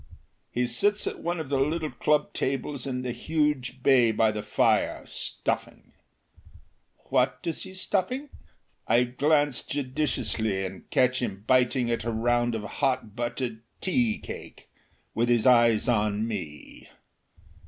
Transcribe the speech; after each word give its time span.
He 0.49 0.65
sits 0.65 1.05
at 1.05 1.21
one 1.21 1.39
of 1.39 1.49
the 1.49 1.59
little 1.59 1.91
club 1.91 2.33
tables 2.33 2.87
in 2.87 3.03
the 3.03 3.11
huge 3.11 3.83
bay 3.83 4.11
by 4.11 4.31
the 4.31 4.41
fire, 4.41 5.05
stuffing. 5.05 5.91
What 7.11 7.37
is 7.43 7.61
he 7.61 7.75
stuffing? 7.75 8.29
I 8.87 9.03
glance 9.03 9.61
judiciously 9.63 10.65
and 10.65 10.89
catch 10.89 11.21
him 11.21 11.43
biting 11.45 11.91
at 11.91 12.03
a 12.03 12.09
round 12.11 12.55
of 12.55 12.63
hot 12.63 13.15
buttered 13.15 13.61
tea 13.79 14.17
cake, 14.17 14.67
with 15.13 15.29
his 15.29 15.45
eyes 15.45 15.87
on 15.87 16.27
me. 16.27 16.89